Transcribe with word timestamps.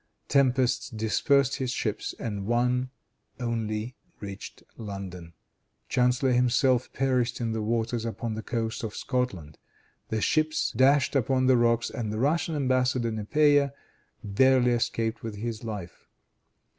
Tempests 0.29 0.89
dispersed 0.89 1.57
his 1.57 1.69
ships, 1.69 2.15
and 2.17 2.47
one 2.47 2.89
only 3.39 3.95
reached 4.19 4.63
London. 4.75 5.33
Chanceller 5.91 6.33
himself 6.33 6.91
perished 6.91 7.39
in 7.39 7.51
the 7.51 7.61
waves 7.61 8.03
upon 8.03 8.33
the 8.33 8.41
coast 8.41 8.81
of 8.83 8.95
Scotland. 8.95 9.59
The 10.09 10.19
ships 10.19 10.71
dashed 10.71 11.15
upon 11.15 11.45
the 11.45 11.55
rocks, 11.55 11.91
and 11.91 12.11
the 12.11 12.17
Russian 12.17 12.55
embassador, 12.55 13.11
Nepeia, 13.11 13.73
barely 14.23 14.71
escaped 14.71 15.21
with 15.21 15.35
his 15.35 15.63
life. 15.63 16.07